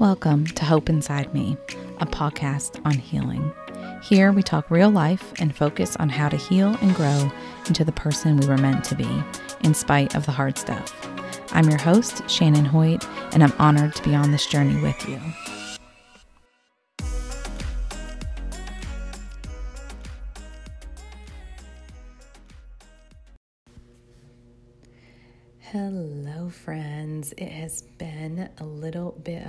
Welcome 0.00 0.46
to 0.46 0.64
Hope 0.64 0.90
Inside 0.90 1.32
Me, 1.32 1.56
a 2.00 2.06
podcast 2.06 2.84
on 2.84 2.94
healing. 2.94 3.54
Here 4.02 4.32
we 4.32 4.42
talk 4.42 4.68
real 4.68 4.90
life 4.90 5.32
and 5.38 5.54
focus 5.54 5.94
on 5.96 6.08
how 6.08 6.28
to 6.28 6.36
heal 6.36 6.76
and 6.82 6.96
grow 6.96 7.30
into 7.68 7.84
the 7.84 7.92
person 7.92 8.36
we 8.36 8.46
were 8.48 8.58
meant 8.58 8.84
to 8.86 8.96
be, 8.96 9.08
in 9.62 9.72
spite 9.72 10.16
of 10.16 10.26
the 10.26 10.32
hard 10.32 10.58
stuff. 10.58 10.92
I'm 11.52 11.68
your 11.70 11.78
host, 11.78 12.28
Shannon 12.28 12.64
Hoyt, 12.64 13.06
and 13.32 13.44
I'm 13.44 13.52
honored 13.60 13.94
to 13.94 14.02
be 14.02 14.16
on 14.16 14.32
this 14.32 14.48
journey 14.48 14.82
with 14.82 15.08
you. 15.08 15.20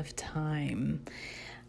Of 0.05 0.16
time. 0.16 1.04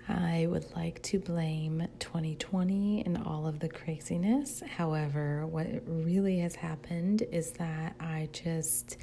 I 0.09 0.47
would 0.49 0.67
like 0.77 1.03
to 1.05 1.19
blame 1.19 1.89
2020 1.99 3.03
and 3.07 3.19
all 3.25 3.47
of 3.47 3.61
the 3.61 3.69
craziness. 3.69 4.63
However, 4.77 5.47
what 5.47 5.67
really 5.87 6.41
has 6.41 6.55
happened 6.55 7.23
is 7.33 7.53
that 7.53 7.97
I 7.99 8.29
just 8.33 8.99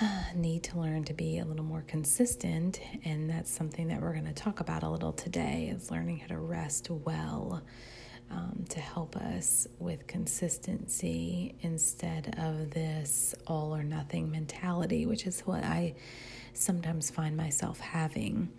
need 0.34 0.64
to 0.64 0.80
learn 0.80 1.04
to 1.04 1.14
be 1.14 1.38
a 1.38 1.44
little 1.44 1.64
more 1.64 1.84
consistent, 1.86 2.80
and 3.04 3.30
that's 3.30 3.50
something 3.50 3.86
that 3.88 4.02
we're 4.02 4.12
going 4.12 4.26
to 4.26 4.34
talk 4.34 4.58
about 4.58 4.82
a 4.82 4.88
little 4.88 5.12
today 5.12 5.72
is 5.72 5.92
learning 5.92 6.18
how 6.18 6.26
to 6.26 6.38
rest 6.38 6.90
well 6.90 7.62
um, 8.32 8.64
to 8.70 8.80
help 8.80 9.16
us 9.16 9.68
with 9.78 10.08
consistency 10.08 11.54
instead 11.60 12.34
of 12.38 12.70
this 12.70 13.34
all 13.46 13.74
or 13.74 13.84
nothing 13.84 14.28
mentality, 14.28 15.06
which 15.06 15.24
is 15.24 15.40
what 15.42 15.62
I 15.62 15.94
sometimes 16.54 17.10
find 17.10 17.36
myself 17.36 17.80
having. 17.80 18.50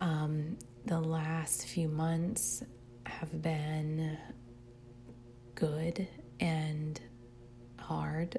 Um, 0.00 0.58
the 0.84 1.00
last 1.00 1.66
few 1.66 1.88
months 1.88 2.62
have 3.06 3.42
been 3.42 4.16
good 5.54 6.06
and 6.40 7.00
hard, 7.78 8.36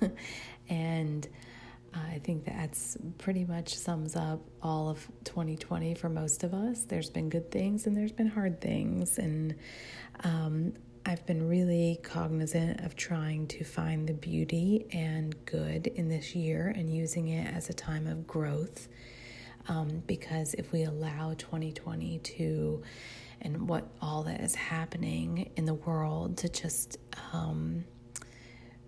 and 0.68 1.28
I 1.94 2.20
think 2.22 2.44
that's 2.44 2.96
pretty 3.18 3.44
much 3.44 3.76
sums 3.76 4.14
up 4.14 4.40
all 4.62 4.88
of 4.88 5.06
2020 5.24 5.94
for 5.94 6.08
most 6.08 6.44
of 6.44 6.54
us. 6.54 6.84
There's 6.84 7.10
been 7.10 7.28
good 7.28 7.50
things 7.50 7.86
and 7.86 7.96
there's 7.96 8.12
been 8.12 8.28
hard 8.28 8.60
things. 8.60 9.18
And 9.18 9.56
um, 10.22 10.74
I've 11.06 11.24
been 11.24 11.48
really 11.48 11.98
cognizant 12.02 12.80
of 12.84 12.94
trying 12.94 13.46
to 13.48 13.64
find 13.64 14.06
the 14.06 14.12
beauty 14.12 14.86
and 14.92 15.34
good 15.46 15.86
in 15.86 16.08
this 16.08 16.34
year 16.34 16.72
and 16.76 16.94
using 16.94 17.28
it 17.28 17.52
as 17.54 17.70
a 17.70 17.72
time 17.72 18.06
of 18.06 18.26
growth. 18.26 18.88
Um, 19.68 20.02
because 20.06 20.54
if 20.54 20.72
we 20.72 20.82
allow 20.84 21.34
2020 21.38 22.18
to, 22.18 22.82
and 23.40 23.68
what 23.68 23.88
all 24.02 24.24
that 24.24 24.40
is 24.40 24.54
happening 24.54 25.50
in 25.56 25.64
the 25.64 25.74
world 25.74 26.36
to 26.38 26.48
just 26.48 26.98
um, 27.32 27.84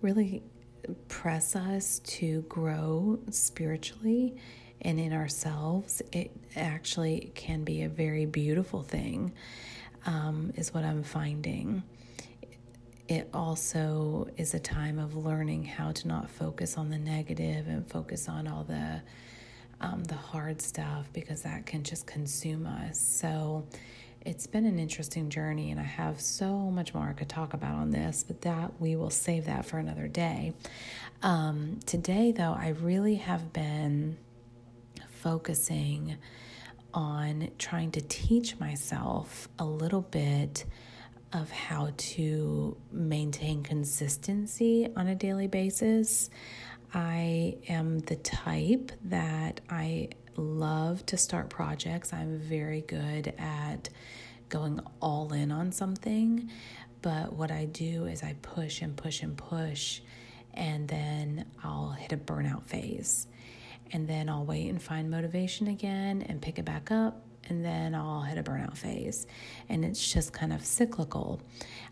really 0.01 0.43
press 1.07 1.55
us 1.55 1.99
to 1.99 2.41
grow 2.43 3.19
spiritually 3.31 4.35
and 4.81 4.99
in 4.99 5.13
ourselves, 5.13 6.01
it 6.11 6.31
actually 6.55 7.31
can 7.33 7.63
be 7.63 7.83
a 7.83 7.89
very 7.89 8.25
beautiful 8.25 8.83
thing, 8.83 9.33
um, 10.05 10.51
is 10.55 10.73
what 10.73 10.83
I'm 10.83 11.03
finding. 11.03 11.81
It 13.07 13.29
also 13.33 14.29
is 14.37 14.53
a 14.53 14.59
time 14.59 14.97
of 14.97 15.15
learning 15.15 15.65
how 15.65 15.91
to 15.91 16.07
not 16.07 16.29
focus 16.29 16.77
on 16.77 16.89
the 16.89 16.97
negative 16.97 17.67
and 17.67 17.87
focus 17.89 18.29
on 18.29 18.47
all 18.47 18.63
the 18.63 19.01
um, 19.81 20.03
the 20.05 20.15
hard 20.15 20.61
stuff 20.61 21.09
because 21.11 21.41
that 21.41 21.65
can 21.65 21.83
just 21.83 22.07
consume 22.07 22.65
us. 22.65 22.97
So 22.99 23.67
it's 24.21 24.47
been 24.47 24.65
an 24.65 24.79
interesting 24.79 25.29
journey, 25.29 25.71
and 25.71 25.79
I 25.79 25.83
have 25.83 26.21
so 26.21 26.55
much 26.55 26.93
more 26.93 27.09
I 27.09 27.13
could 27.13 27.27
talk 27.27 27.53
about 27.53 27.75
on 27.75 27.91
this, 27.91 28.23
but 28.25 28.41
that 28.41 28.79
we 28.79 28.95
will 28.95 29.09
save 29.09 29.45
that 29.45 29.65
for 29.65 29.79
another 29.79 30.07
day. 30.07 30.53
Um, 31.21 31.79
today, 31.85 32.31
though, 32.31 32.55
I 32.57 32.69
really 32.69 33.15
have 33.15 33.51
been 33.51 34.17
focusing 35.09 36.15
on 36.93 37.49
trying 37.57 37.91
to 37.91 38.01
teach 38.01 38.59
myself 38.59 39.49
a 39.59 39.65
little 39.65 40.01
bit 40.01 40.63
of 41.33 41.49
how 41.51 41.91
to 41.97 42.77
maintain 42.91 43.63
consistency 43.63 44.87
on 44.95 45.07
a 45.07 45.15
daily 45.15 45.47
basis. 45.47 46.29
I 46.93 47.57
am 47.67 47.99
the 47.99 48.15
type 48.17 48.91
that 49.05 49.61
I 49.69 50.09
love 50.35 51.05
to 51.07 51.17
start 51.17 51.49
projects. 51.49 52.13
I'm 52.13 52.39
very 52.39 52.81
good 52.81 53.33
at 53.37 53.89
going 54.49 54.79
all 55.01 55.33
in 55.33 55.51
on 55.51 55.71
something. 55.71 56.49
But 57.01 57.33
what 57.33 57.51
I 57.51 57.65
do 57.65 58.05
is 58.05 58.23
I 58.23 58.35
push 58.41 58.81
and 58.81 58.95
push 58.95 59.23
and 59.23 59.35
push, 59.35 60.01
and 60.53 60.87
then 60.87 61.45
I'll 61.63 61.91
hit 61.91 62.13
a 62.13 62.17
burnout 62.17 62.63
phase. 62.63 63.27
And 63.91 64.07
then 64.07 64.29
I'll 64.29 64.45
wait 64.45 64.69
and 64.69 64.81
find 64.81 65.11
motivation 65.11 65.67
again 65.67 66.21
and 66.21 66.41
pick 66.41 66.59
it 66.59 66.65
back 66.65 66.91
up, 66.91 67.21
and 67.49 67.63
then 67.63 67.95
I'll 67.95 68.21
hit 68.21 68.37
a 68.37 68.43
burnout 68.43 68.77
phase. 68.77 69.27
And 69.69 69.83
it's 69.83 70.11
just 70.11 70.33
kind 70.33 70.53
of 70.53 70.65
cyclical. 70.65 71.41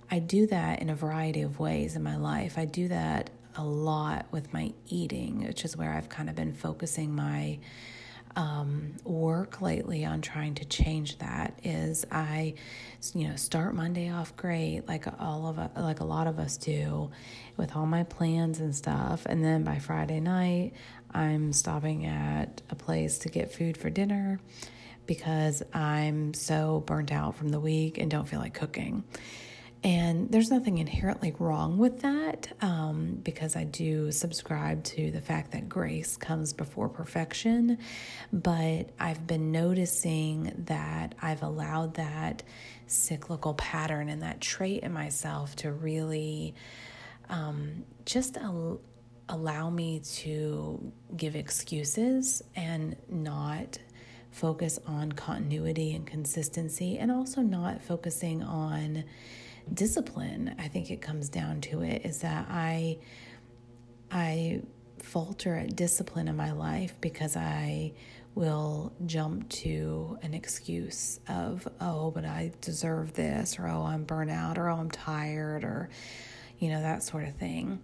I 0.09 0.19
do 0.19 0.47
that 0.47 0.81
in 0.81 0.89
a 0.89 0.95
variety 0.95 1.41
of 1.41 1.59
ways 1.59 1.95
in 1.95 2.03
my 2.03 2.17
life. 2.17 2.57
I 2.57 2.65
do 2.65 2.87
that 2.89 3.29
a 3.55 3.63
lot 3.63 4.25
with 4.31 4.53
my 4.53 4.73
eating, 4.87 5.45
which 5.45 5.65
is 5.65 5.75
where 5.75 5.93
I've 5.93 6.09
kind 6.09 6.29
of 6.29 6.35
been 6.35 6.53
focusing 6.53 7.15
my 7.15 7.59
um, 8.35 8.93
work 9.03 9.61
lately 9.61 10.05
on 10.05 10.21
trying 10.21 10.55
to 10.55 10.65
change 10.65 11.17
that 11.17 11.59
is 11.63 12.05
I, 12.11 12.53
you 13.13 13.27
know, 13.27 13.35
start 13.35 13.75
Monday 13.75 14.09
off 14.09 14.35
great, 14.37 14.87
like 14.87 15.05
all 15.19 15.47
of 15.47 15.57
like 15.77 15.99
a 15.99 16.05
lot 16.05 16.27
of 16.27 16.39
us 16.39 16.57
do, 16.57 17.11
with 17.57 17.75
all 17.75 17.85
my 17.85 18.03
plans 18.03 18.59
and 18.59 18.73
stuff, 18.75 19.25
and 19.25 19.43
then 19.43 19.63
by 19.63 19.79
Friday 19.79 20.19
night, 20.19 20.73
I'm 21.13 21.51
stopping 21.51 22.05
at 22.05 22.61
a 22.69 22.75
place 22.75 23.19
to 23.19 23.29
get 23.29 23.53
food 23.53 23.75
for 23.75 23.89
dinner 23.89 24.39
because 25.05 25.63
I'm 25.73 26.33
so 26.33 26.83
burnt 26.85 27.11
out 27.11 27.35
from 27.35 27.49
the 27.49 27.59
week 27.59 27.97
and 27.97 28.09
don't 28.09 28.27
feel 28.27 28.39
like 28.39 28.53
cooking. 28.53 29.03
And 29.83 30.31
there's 30.31 30.51
nothing 30.51 30.77
inherently 30.77 31.33
wrong 31.39 31.79
with 31.79 32.01
that 32.01 32.51
um, 32.61 33.19
because 33.23 33.55
I 33.55 33.63
do 33.63 34.11
subscribe 34.11 34.83
to 34.83 35.09
the 35.09 35.21
fact 35.21 35.51
that 35.53 35.67
grace 35.67 36.17
comes 36.17 36.53
before 36.53 36.87
perfection. 36.87 37.79
But 38.31 38.91
I've 38.99 39.25
been 39.25 39.51
noticing 39.51 40.53
that 40.65 41.15
I've 41.19 41.41
allowed 41.41 41.95
that 41.95 42.43
cyclical 42.85 43.55
pattern 43.55 44.09
and 44.09 44.21
that 44.21 44.39
trait 44.39 44.83
in 44.83 44.93
myself 44.93 45.55
to 45.57 45.71
really 45.71 46.53
um, 47.29 47.83
just 48.05 48.37
al- 48.37 48.81
allow 49.29 49.71
me 49.71 49.99
to 49.99 50.91
give 51.17 51.35
excuses 51.35 52.43
and 52.55 52.95
not 53.09 53.79
focus 54.31 54.79
on 54.87 55.11
continuity 55.11 55.93
and 55.93 56.07
consistency, 56.07 56.97
and 56.97 57.11
also 57.11 57.41
not 57.41 57.81
focusing 57.81 58.41
on 58.43 59.03
discipline. 59.73 60.55
I 60.59 60.67
think 60.67 60.89
it 60.89 61.01
comes 61.01 61.29
down 61.29 61.61
to 61.61 61.81
it 61.81 62.05
is 62.05 62.19
that 62.21 62.47
i 62.49 62.97
i 64.11 64.61
falter 64.99 65.55
at 65.55 65.75
discipline 65.75 66.27
in 66.27 66.35
my 66.35 66.51
life 66.51 66.99
because 67.01 67.35
i 67.35 67.91
will 68.35 68.93
jump 69.05 69.49
to 69.49 70.17
an 70.21 70.33
excuse 70.33 71.19
of 71.27 71.67
oh 71.79 72.11
but 72.11 72.23
i 72.23 72.51
deserve 72.61 73.13
this 73.13 73.57
or 73.59 73.67
oh 73.67 73.83
i'm 73.83 74.05
burnout 74.05 74.57
or 74.57 74.69
oh 74.69 74.77
i'm 74.77 74.91
tired 74.91 75.63
or 75.63 75.89
you 76.59 76.69
know 76.69 76.81
that 76.81 77.03
sort 77.03 77.23
of 77.23 77.35
thing 77.35 77.81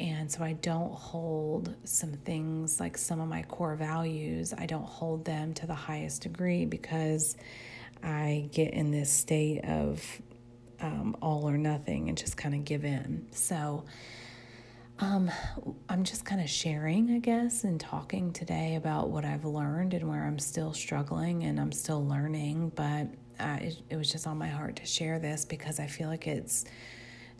and 0.00 0.30
so 0.30 0.42
I 0.42 0.54
don't 0.54 0.92
hold 0.92 1.74
some 1.84 2.12
things 2.12 2.80
like 2.80 2.98
some 2.98 3.20
of 3.20 3.28
my 3.28 3.42
core 3.42 3.76
values, 3.76 4.52
I 4.56 4.66
don't 4.66 4.86
hold 4.86 5.24
them 5.24 5.54
to 5.54 5.66
the 5.66 5.74
highest 5.74 6.22
degree 6.22 6.64
because 6.64 7.36
I 8.02 8.48
get 8.52 8.74
in 8.74 8.90
this 8.90 9.10
state 9.10 9.64
of 9.64 10.04
um, 10.80 11.16
all 11.22 11.48
or 11.48 11.56
nothing 11.56 12.08
and 12.08 12.18
just 12.18 12.36
kind 12.36 12.54
of 12.54 12.64
give 12.64 12.84
in. 12.84 13.26
So 13.30 13.84
um, 15.00 15.30
I'm 15.88 16.04
just 16.04 16.24
kind 16.24 16.40
of 16.40 16.48
sharing, 16.48 17.10
I 17.10 17.18
guess, 17.18 17.64
and 17.64 17.80
talking 17.80 18.32
today 18.32 18.76
about 18.76 19.10
what 19.10 19.24
I've 19.24 19.44
learned 19.44 19.94
and 19.94 20.08
where 20.08 20.24
I'm 20.24 20.38
still 20.38 20.72
struggling 20.72 21.44
and 21.44 21.58
I'm 21.58 21.72
still 21.72 22.06
learning. 22.06 22.72
But 22.74 23.08
uh, 23.40 23.58
it, 23.60 23.82
it 23.90 23.96
was 23.96 24.10
just 24.10 24.26
on 24.26 24.38
my 24.38 24.48
heart 24.48 24.76
to 24.76 24.86
share 24.86 25.18
this 25.18 25.44
because 25.44 25.80
I 25.80 25.86
feel 25.86 26.08
like 26.08 26.26
it's 26.26 26.64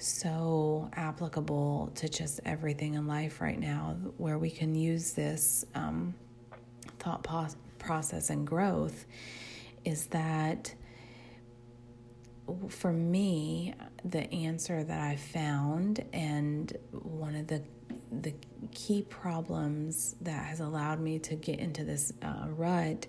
so 0.05 0.91
applicable 0.95 1.93
to 1.97 2.09
just 2.09 2.41
everything 2.45 2.95
in 2.95 3.07
life 3.07 3.41
right 3.41 3.59
now, 3.59 3.97
where 4.19 4.39
we 4.39 4.51
can 4.51 4.75
use 4.75 5.13
this 5.13 5.65
um, 5.75 6.15
thought 6.99 7.27
process 7.79 8.31
and 8.31 8.47
growth. 8.47 9.07
Is 9.85 10.07
that 10.07 10.75
for 12.69 12.93
me, 12.93 13.75
the 14.05 14.31
answer 14.33 14.85
that 14.85 15.01
I 15.01 15.17
found, 15.17 16.05
and 16.13 16.77
one 16.93 17.35
of 17.35 17.47
the 17.47 17.63
the 18.21 18.35
key 18.73 19.03
problems 19.03 20.15
that 20.21 20.45
has 20.45 20.61
allowed 20.61 21.01
me 21.01 21.19
to 21.19 21.35
get 21.35 21.59
into 21.59 21.85
this 21.85 22.13
uh, 22.23 22.47
rut, 22.49 23.07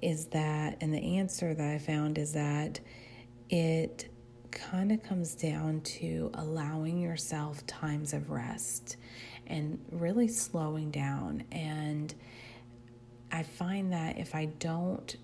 is 0.00 0.26
that, 0.26 0.78
and 0.80 0.94
the 0.94 1.18
answer 1.18 1.54
that 1.54 1.74
I 1.74 1.78
found 1.78 2.18
is 2.18 2.32
that 2.32 2.80
it 3.50 4.08
kind 4.50 4.92
of 4.92 5.02
comes 5.02 5.34
down 5.34 5.80
to 5.82 6.30
allowing 6.34 7.00
yourself 7.00 7.66
times 7.66 8.12
of 8.12 8.30
rest 8.30 8.96
and 9.46 9.78
really 9.90 10.28
slowing 10.28 10.90
down. 10.90 11.44
And 11.52 12.14
I 13.30 13.42
find 13.42 13.92
that 13.92 14.18
if 14.18 14.34
I 14.34 14.46
don't 14.46 15.16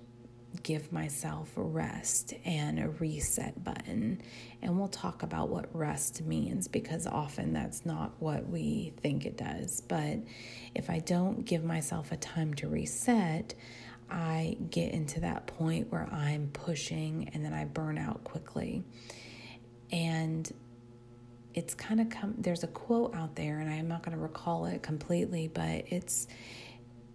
give 0.62 0.92
myself 0.92 1.50
rest 1.56 2.34
and 2.44 2.78
a 2.78 2.88
reset 2.88 3.62
button. 3.64 4.20
And 4.62 4.78
we'll 4.78 4.88
talk 4.88 5.22
about 5.22 5.48
what 5.48 5.74
rest 5.74 6.22
means 6.22 6.68
because 6.68 7.06
often 7.06 7.52
that's 7.52 7.84
not 7.84 8.12
what 8.18 8.48
we 8.48 8.92
think 9.02 9.26
it 9.26 9.36
does. 9.36 9.82
But 9.82 10.18
if 10.74 10.90
I 10.90 11.00
don't 11.00 11.44
give 11.44 11.64
myself 11.64 12.12
a 12.12 12.16
time 12.16 12.54
to 12.54 12.68
reset, 12.68 13.54
I 14.10 14.56
get 14.70 14.92
into 14.92 15.20
that 15.20 15.46
point 15.46 15.90
where 15.90 16.08
I'm 16.12 16.48
pushing 16.52 17.30
and 17.32 17.44
then 17.44 17.52
I 17.52 17.64
burn 17.64 17.98
out 17.98 18.24
quickly. 18.24 18.84
And 19.90 20.50
it's 21.54 21.74
kind 21.74 22.00
of 22.00 22.10
come, 22.10 22.34
there's 22.38 22.64
a 22.64 22.68
quote 22.68 23.14
out 23.14 23.36
there, 23.36 23.60
and 23.60 23.70
I'm 23.70 23.86
not 23.88 24.02
going 24.02 24.16
to 24.16 24.22
recall 24.22 24.66
it 24.66 24.82
completely, 24.82 25.48
but 25.48 25.84
it's 25.86 26.26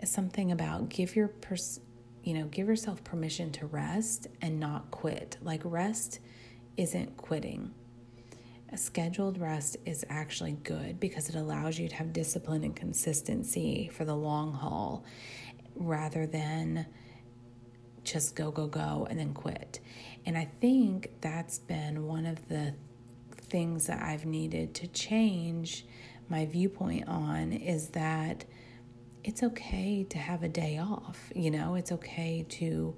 something 0.06 0.52
about 0.52 0.90
give 0.90 1.16
your 1.16 1.28
pers- 1.28 1.82
you 2.24 2.34
know 2.34 2.46
give 2.46 2.68
yourself 2.68 3.04
permission 3.04 3.52
to 3.52 3.66
rest 3.66 4.28
and 4.42 4.60
not 4.60 4.92
quit. 4.92 5.38
Like 5.42 5.62
rest 5.64 6.20
isn't 6.78 7.18
quitting. 7.18 7.74
A 8.72 8.78
scheduled 8.78 9.40
rest 9.40 9.78
is 9.86 10.06
actually 10.10 10.52
good 10.52 11.00
because 11.00 11.28
it 11.28 11.36
allows 11.36 11.80
you 11.80 11.90
to 11.90 11.96
have 11.96 12.14
discipline 12.14 12.64
and 12.64 12.76
consistency 12.76 13.90
for 13.92 14.06
the 14.06 14.16
long 14.16 14.54
haul 14.54 15.04
rather 15.76 16.26
than 16.26 16.86
just 18.04 18.36
go, 18.36 18.52
go, 18.52 18.68
go, 18.68 19.08
and 19.10 19.20
then 19.20 19.34
quit. 19.34 19.80
And 20.26 20.38
I 20.38 20.50
think 20.62 21.12
that's 21.22 21.60
been 21.60 22.06
one 22.06 22.26
of 22.26 22.48
the 22.48 22.74
things 23.32 23.88
that 23.88 24.02
I've 24.02 24.26
needed 24.26 24.74
to 24.76 24.88
change 24.88 25.86
my 26.30 26.46
viewpoint 26.46 27.08
on 27.08 27.52
is 27.52 27.90
that 27.90 28.46
it's 29.24 29.44
okay 29.44 30.06
to 30.10 30.18
have 30.18 30.44
a 30.44 30.48
day 30.48 30.78
off. 30.78 31.32
You 31.36 31.52
know, 31.52 31.76
it's 31.76 31.92
okay 31.92 32.46
to 32.50 32.96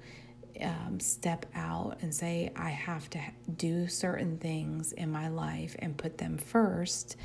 um, 0.61 0.99
step 0.99 1.45
out 1.55 1.97
and 2.01 2.13
say, 2.13 2.51
I 2.55 2.69
have 2.69 3.09
to 3.11 3.19
do 3.55 3.87
certain 3.87 4.37
things 4.37 4.91
in 4.91 5.11
my 5.11 5.29
life 5.29 5.75
and 5.79 5.97
put 5.97 6.17
them 6.17 6.37
first 6.37 7.15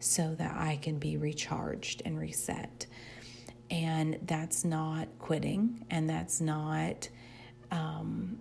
so 0.00 0.34
that 0.36 0.56
I 0.56 0.76
can 0.76 0.98
be 0.98 1.16
recharged 1.16 2.02
and 2.04 2.18
reset. 2.18 2.86
And 3.70 4.18
that's 4.22 4.64
not 4.64 5.08
quitting 5.18 5.84
and 5.90 6.08
that's 6.08 6.40
not, 6.40 7.08
um, 7.70 8.38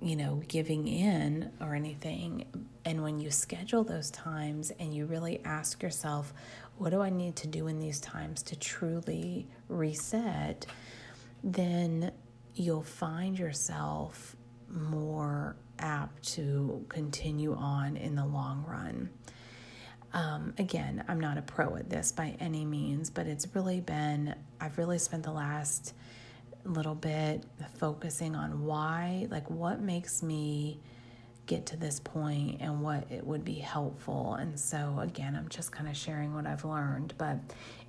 you 0.00 0.16
know, 0.16 0.42
giving 0.48 0.88
in 0.88 1.50
or 1.60 1.74
anything. 1.74 2.46
And 2.84 3.02
when 3.02 3.18
you 3.18 3.30
schedule 3.30 3.84
those 3.84 4.10
times 4.10 4.72
and 4.78 4.94
you 4.94 5.06
really 5.06 5.40
ask 5.44 5.82
yourself, 5.82 6.32
what 6.78 6.90
do 6.90 7.02
I 7.02 7.10
need 7.10 7.36
to 7.36 7.48
do 7.48 7.66
in 7.66 7.78
these 7.80 8.00
times 8.00 8.42
to 8.44 8.56
truly 8.56 9.46
reset? 9.68 10.66
Then 11.42 12.12
you'll 12.54 12.82
find 12.82 13.38
yourself 13.38 14.36
more 14.68 15.56
apt 15.78 16.22
to 16.34 16.84
continue 16.88 17.54
on 17.54 17.96
in 17.96 18.14
the 18.14 18.24
long 18.24 18.64
run. 18.66 19.10
Um, 20.16 20.54
again, 20.56 21.04
I'm 21.08 21.20
not 21.20 21.36
a 21.36 21.42
pro 21.42 21.76
at 21.76 21.90
this 21.90 22.10
by 22.10 22.36
any 22.40 22.64
means, 22.64 23.10
but 23.10 23.26
it's 23.26 23.46
really 23.54 23.80
been, 23.80 24.34
I've 24.58 24.78
really 24.78 24.98
spent 24.98 25.24
the 25.24 25.30
last 25.30 25.92
little 26.64 26.94
bit 26.94 27.44
focusing 27.76 28.34
on 28.34 28.64
why, 28.64 29.26
like, 29.30 29.50
what 29.50 29.78
makes 29.82 30.22
me 30.22 30.80
get 31.44 31.66
to 31.66 31.76
this 31.76 32.00
point 32.00 32.62
and 32.62 32.80
what 32.80 33.12
it 33.12 33.26
would 33.26 33.44
be 33.44 33.56
helpful. 33.56 34.34
And 34.34 34.58
so, 34.58 34.98
again, 35.00 35.36
I'm 35.36 35.50
just 35.50 35.70
kind 35.70 35.86
of 35.86 35.94
sharing 35.94 36.34
what 36.34 36.46
I've 36.46 36.64
learned. 36.64 37.12
But 37.18 37.36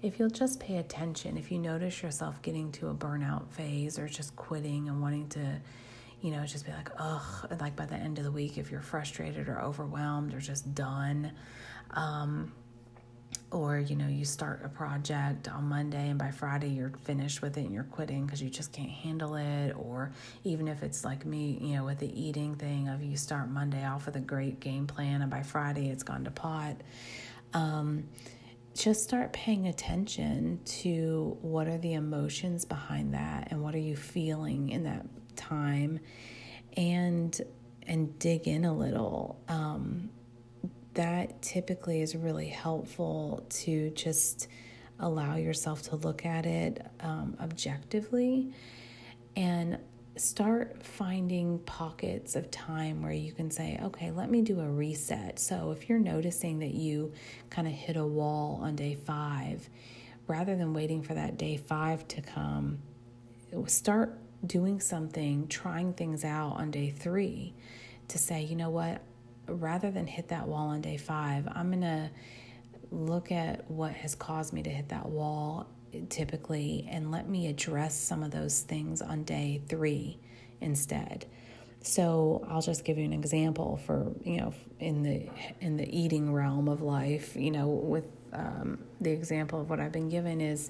if 0.01 0.19
you'll 0.19 0.29
just 0.29 0.59
pay 0.59 0.77
attention, 0.79 1.37
if 1.37 1.49
you 1.49 1.59
notice 1.59 2.03
yourself 2.03 2.41
getting 2.41 2.73
to 2.73 2.89
a 2.89 2.93
burnout 2.93 3.49
phase 3.51 3.97
or 3.97 4.09
just 4.09 4.35
quitting 4.35 4.89
and 4.89 5.01
wanting 5.01 5.29
to, 5.29 5.61
you 6.21 6.31
know, 6.31 6.45
just 6.45 6.65
be 6.65 6.73
like, 6.73 6.89
ugh, 6.99 7.47
like 7.61 7.77
by 7.77 7.85
the 7.85 7.95
end 7.95 8.17
of 8.17 8.25
the 8.25 8.31
week, 8.31 8.57
if 8.57 8.69
you're 8.69 8.81
frustrated 8.81 9.47
or 9.47 9.61
overwhelmed 9.61 10.33
or 10.33 10.41
just 10.41 10.75
done, 10.75 11.31
um, 11.91 12.51
or 13.51 13.77
you 13.79 13.95
know 13.95 14.07
you 14.07 14.25
start 14.25 14.61
a 14.65 14.69
project 14.69 15.47
on 15.47 15.63
monday 15.63 16.09
and 16.09 16.19
by 16.19 16.31
friday 16.31 16.67
you're 16.67 16.91
finished 17.05 17.41
with 17.41 17.57
it 17.57 17.61
and 17.61 17.73
you're 17.73 17.85
quitting 17.85 18.25
because 18.25 18.41
you 18.41 18.49
just 18.49 18.73
can't 18.73 18.89
handle 18.89 19.35
it. 19.35 19.71
Or 19.71 20.11
even 20.43 20.67
if 20.67 20.83
it's 20.83 21.05
like 21.05 21.25
me 21.25 21.57
you 21.61 21.75
know 21.77 21.85
with 21.85 21.99
the 21.99 22.21
eating 22.21 22.55
thing 22.55 22.89
of 22.89 23.01
you 23.01 23.15
start 23.15 23.49
monday 23.49 23.85
off 23.85 24.05
with 24.05 24.15
a 24.15 24.21
great 24.21 24.59
game 24.59 24.87
plan 24.87 25.21
and 25.21 25.31
by 25.31 25.43
friday 25.43 25.89
it's 25.89 26.03
gone 26.03 26.25
to 26.25 26.31
pot. 26.31 26.77
Um, 27.53 28.09
just 28.75 29.03
start 29.03 29.33
paying 29.33 29.67
attention 29.67 30.59
to 30.63 31.37
what 31.41 31.67
are 31.67 31.79
the 31.79 31.93
emotions 31.93 32.63
behind 32.65 33.13
that 33.15 33.47
and 33.49 33.63
what 33.63 33.73
are 33.73 33.79
you 33.79 33.95
feeling 33.95 34.69
in 34.69 34.83
that 34.83 35.05
time 35.35 35.99
and 36.75 37.39
and 37.87 38.19
dig 38.19 38.47
in 38.47 38.65
a 38.65 38.75
little. 38.75 39.41
Um, 39.47 40.09
that 40.97 41.41
typically 41.43 42.01
is 42.01 42.15
really 42.15 42.47
helpful 42.47 43.45
to 43.49 43.91
just 43.91 44.47
allow 44.99 45.35
yourself 45.35 45.83
to 45.83 45.95
look 45.95 46.25
at 46.25 46.47
it 46.47 46.83
um, 47.01 47.37
objectively 47.39 48.51
and 49.35 49.77
start 50.15 50.83
finding 50.83 51.59
pockets 51.59 52.35
of 52.35 52.49
time 52.49 53.03
where 53.03 53.11
you 53.11 53.31
can 53.31 53.51
say, 53.51 53.79
okay, 53.83 54.09
let 54.09 54.31
me 54.31 54.41
do 54.41 54.59
a 54.59 54.67
reset. 54.67 55.37
So 55.37 55.69
if 55.69 55.87
you're 55.87 55.99
noticing 55.99 56.57
that 56.59 56.73
you 56.73 57.13
kind 57.51 57.67
of 57.67 57.73
hit 57.73 57.95
a 57.95 58.05
wall 58.05 58.59
on 58.63 58.75
day 58.75 58.95
five, 58.95 59.69
rather 60.25 60.55
than 60.55 60.73
waiting 60.73 61.03
for 61.03 61.13
that 61.13 61.37
day 61.37 61.57
five 61.57 62.07
to 62.07 62.21
come, 62.23 62.79
start 63.67 64.17
doing 64.47 64.79
something, 64.79 65.47
trying 65.47 65.93
things 65.93 66.25
out 66.25 66.53
on 66.53 66.71
day 66.71 66.89
three 66.89 67.53
to 68.07 68.17
say, 68.17 68.41
you 68.41 68.55
know 68.55 68.71
what, 68.71 69.03
rather 69.47 69.91
than 69.91 70.07
hit 70.07 70.29
that 70.29 70.47
wall 70.47 70.69
on 70.69 70.81
day 70.81 70.97
five, 70.97 71.47
I'm 71.53 71.69
going 71.69 71.81
to 71.81 72.09
look 72.91 73.31
at 73.31 73.69
what 73.69 73.93
has 73.93 74.15
caused 74.15 74.53
me 74.53 74.63
to 74.63 74.69
hit 74.69 74.89
that 74.89 75.07
wall 75.07 75.67
typically 76.09 76.87
and 76.89 77.11
let 77.11 77.27
me 77.27 77.47
address 77.47 77.95
some 77.95 78.23
of 78.23 78.31
those 78.31 78.61
things 78.61 79.01
on 79.01 79.23
day 79.23 79.61
three 79.67 80.17
instead. 80.61 81.25
So 81.81 82.45
I'll 82.49 82.61
just 82.61 82.83
give 82.83 82.97
you 82.97 83.05
an 83.05 83.13
example 83.13 83.79
for 83.85 84.11
you 84.23 84.37
know 84.37 84.53
in 84.79 85.03
the 85.03 85.29
in 85.61 85.77
the 85.77 85.97
eating 85.97 86.33
realm 86.33 86.67
of 86.67 86.81
life. 86.81 87.35
You 87.35 87.51
know, 87.51 87.67
with 87.67 88.05
um, 88.33 88.79
the 88.99 89.11
example 89.11 89.61
of 89.61 89.69
what 89.69 89.79
I've 89.79 89.91
been 89.91 90.09
given 90.09 90.41
is, 90.41 90.69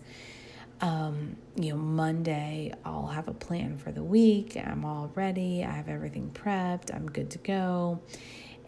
um, 0.81 1.35
you 1.55 1.71
know, 1.71 1.77
Monday 1.77 2.73
I'll 2.85 3.07
have 3.07 3.27
a 3.27 3.33
plan 3.33 3.77
for 3.77 3.91
the 3.91 4.03
week. 4.03 4.57
I'm 4.57 4.85
all 4.85 5.11
ready. 5.15 5.63
I 5.63 5.71
have 5.71 5.89
everything 5.89 6.29
prepped. 6.31 6.93
I'm 6.93 7.09
good 7.09 7.31
to 7.31 7.37
go. 7.39 7.99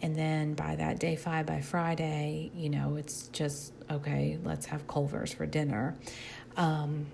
And 0.01 0.15
then 0.15 0.53
by 0.53 0.75
that 0.75 0.99
day 0.99 1.15
five, 1.15 1.45
by 1.45 1.61
Friday, 1.61 2.51
you 2.55 2.69
know, 2.69 2.95
it's 2.95 3.27
just, 3.29 3.73
okay, 3.91 4.39
let's 4.43 4.65
have 4.67 4.87
Culver's 4.87 5.33
for 5.33 5.45
dinner. 5.45 5.97
Um, 6.55 7.07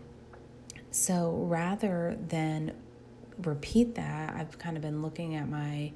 so 0.92 1.32
rather 1.32 2.18
than 2.28 2.74
repeat 3.44 3.96
that, 3.96 4.36
I've 4.36 4.58
kind 4.60 4.78
of 4.78 4.84
been 4.84 5.02
looking 5.02 5.36
at 5.36 5.50
my 5.50 5.92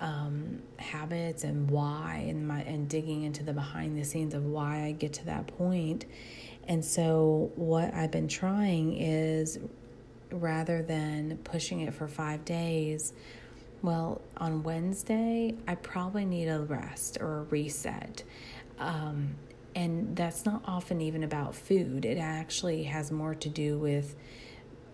um, 0.00 0.60
habits 0.78 1.44
and 1.44 1.70
why 1.70 2.26
and 2.28 2.46
my 2.46 2.62
and 2.62 2.88
digging 2.88 3.22
into 3.22 3.44
the 3.44 3.52
behind 3.52 3.96
the 3.96 4.04
scenes 4.04 4.34
of 4.34 4.44
why 4.44 4.84
I 4.84 4.92
get 4.92 5.14
to 5.14 5.26
that 5.26 5.46
point. 5.46 6.04
And 6.68 6.84
so 6.84 7.52
what 7.56 7.94
I've 7.94 8.10
been 8.10 8.28
trying 8.28 8.96
is 8.96 9.58
rather 10.30 10.82
than 10.82 11.38
pushing 11.44 11.80
it 11.80 11.94
for 11.94 12.08
five 12.08 12.44
days, 12.44 13.12
well, 13.82 14.20
on 14.36 14.62
Wednesday, 14.62 15.54
I 15.66 15.74
probably 15.74 16.24
need 16.24 16.46
a 16.48 16.60
rest 16.60 17.18
or 17.20 17.38
a 17.38 17.42
reset. 17.42 18.22
Um, 18.78 19.34
and 19.74 20.14
that's 20.16 20.44
not 20.44 20.62
often 20.66 21.00
even 21.00 21.24
about 21.24 21.54
food, 21.54 22.04
it 22.04 22.18
actually 22.18 22.84
has 22.84 23.10
more 23.10 23.34
to 23.36 23.48
do 23.48 23.78
with 23.78 24.14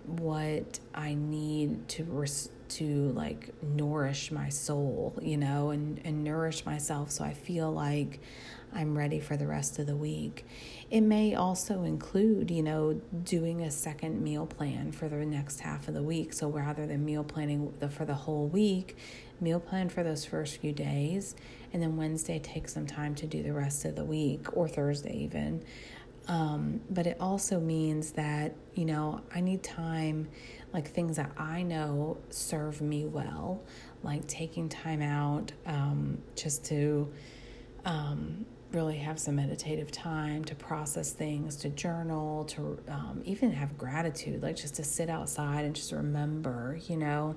what 0.07 0.79
I 0.95 1.15
need 1.15 1.89
to 1.89 2.05
res- 2.05 2.51
to 2.69 3.11
like 3.13 3.51
nourish 3.63 4.31
my 4.31 4.49
soul, 4.49 5.19
you 5.21 5.37
know, 5.37 5.71
and, 5.71 6.01
and 6.05 6.25
nourish 6.25 6.65
myself 6.65 7.11
so 7.11 7.25
I 7.25 7.35
feel 7.35 7.71
like 7.71 8.21
I'm 8.75 8.97
ready 8.97 9.21
for 9.21 9.37
the 9.37 9.47
rest 9.47 9.79
of 9.79 9.87
the 9.87 9.97
week. 9.97 10.45
It 10.91 11.01
may 11.01 11.35
also 11.35 11.83
include, 11.83 12.51
you 12.51 12.63
know, 12.63 13.01
doing 13.23 13.63
a 13.63 13.71
second 13.71 14.23
meal 14.23 14.47
plan 14.47 14.93
for 14.93 15.09
the 15.09 15.17
next 15.25 15.61
half 15.61 15.89
of 15.89 15.95
the 15.95 16.03
week. 16.03 16.33
So 16.33 16.49
rather 16.49 16.87
than 16.87 17.05
meal 17.05 17.25
planning 17.25 17.73
for 17.91 18.05
the 18.05 18.15
whole 18.15 18.47
week, 18.47 18.97
meal 19.41 19.61
plan 19.61 19.89
for 19.89 20.03
those 20.03 20.25
first 20.25 20.59
few 20.61 20.73
days, 20.73 21.37
and 21.73 21.83
then 21.83 21.97
Wednesday 21.97 22.39
take 22.39 22.69
some 22.69 22.87
time 22.87 23.15
to 23.17 23.27
do 23.27 23.43
the 23.43 23.53
rest 23.53 23.85
of 23.85 23.97
the 23.97 24.05
week 24.05 24.57
or 24.57 24.69
Thursday 24.69 25.17
even. 25.17 25.63
Um, 26.29 26.83
but 26.91 27.07
it 27.07 27.17
also 27.21 27.59
means 27.59 28.13
that, 28.13 28.55
you 28.75 28.85
know, 28.85 29.23
I 29.35 29.41
need 29.41 29.63
time, 29.63 30.29
like 30.75 30.91
things 30.91 31.17
that 31.17 31.33
I 31.39 31.63
know 31.63 32.19
serve 32.29 32.83
me 32.83 33.07
well, 33.07 33.63
like 34.03 34.27
taking 34.27 34.69
time 34.69 35.01
out 35.01 35.53
um, 35.65 36.19
just 36.37 36.67
to 36.67 37.11
um, 37.85 38.47
really 38.73 38.99
have 38.99 39.19
some 39.19 39.37
meditative 39.37 39.91
time 39.91 40.45
to 40.45 40.55
process 40.55 41.13
things, 41.13 41.57
to 41.57 41.69
journal, 41.71 42.45
to 42.45 42.79
um, 42.89 43.23
even 43.25 43.53
have 43.53 43.79
gratitude, 43.79 44.43
like 44.43 44.57
just 44.57 44.75
to 44.75 44.85
sit 44.85 45.09
outside 45.09 45.65
and 45.65 45.75
just 45.75 45.93
remember, 45.93 46.79
you 46.87 46.97
know. 46.97 47.37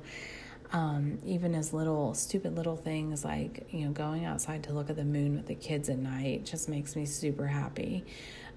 Um, 0.74 1.20
even 1.26 1.54
as 1.54 1.74
little 1.74 2.14
stupid 2.14 2.56
little 2.56 2.78
things 2.78 3.26
like 3.26 3.68
you 3.72 3.84
know 3.84 3.92
going 3.92 4.24
outside 4.24 4.64
to 4.64 4.74
look 4.74 4.90
at 4.90 4.96
the 4.96 5.04
moon 5.04 5.36
with 5.36 5.48
the 5.48 5.56
kids 5.56 5.90
at 5.90 5.98
night 5.98 6.46
just 6.46 6.70
makes 6.70 6.96
me 6.96 7.06
super 7.06 7.46
happy 7.46 8.06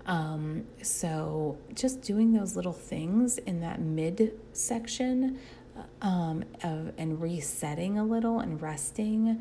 um, 0.06 0.64
so 0.80 1.58
just 1.74 2.02
doing 2.02 2.32
those 2.32 2.54
little 2.54 2.72
things 2.72 3.38
in 3.38 3.60
that 3.62 3.80
mid 3.80 4.38
section 4.52 5.40
um, 6.02 6.44
of, 6.62 6.92
and 6.98 7.20
resetting 7.20 7.98
a 7.98 8.04
little 8.04 8.40
and 8.40 8.60
resting 8.60 9.40